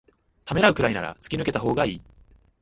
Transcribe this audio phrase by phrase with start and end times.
[0.45, 2.01] ためらうくらいなら突き抜けたほうがいい